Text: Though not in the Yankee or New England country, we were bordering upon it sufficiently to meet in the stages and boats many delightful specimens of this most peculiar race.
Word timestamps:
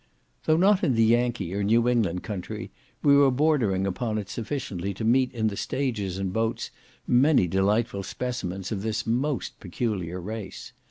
Though 0.45 0.57
not 0.57 0.83
in 0.83 0.95
the 0.95 1.05
Yankee 1.05 1.53
or 1.53 1.63
New 1.63 1.87
England 1.87 2.23
country, 2.23 2.71
we 3.03 3.15
were 3.15 3.29
bordering 3.29 3.85
upon 3.85 4.17
it 4.17 4.29
sufficiently 4.29 4.95
to 4.95 5.03
meet 5.03 5.31
in 5.31 5.45
the 5.49 5.55
stages 5.55 6.17
and 6.17 6.33
boats 6.33 6.71
many 7.05 7.45
delightful 7.45 8.01
specimens 8.01 8.71
of 8.71 8.81
this 8.81 9.05
most 9.05 9.59
peculiar 9.59 10.19
race. 10.19 10.73